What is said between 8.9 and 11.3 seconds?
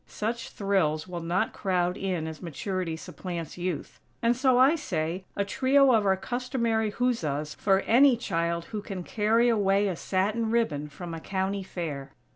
carry away a satin ribbon from a